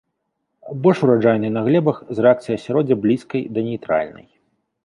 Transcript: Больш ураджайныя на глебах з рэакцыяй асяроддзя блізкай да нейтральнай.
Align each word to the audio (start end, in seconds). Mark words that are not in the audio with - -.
Больш 0.85 1.01
ураджайныя 1.07 1.53
на 1.59 1.63
глебах 1.69 2.01
з 2.15 2.27
рэакцыяй 2.27 2.57
асяроддзя 2.61 2.95
блізкай 3.05 3.41
да 3.59 3.69
нейтральнай. 3.69 4.27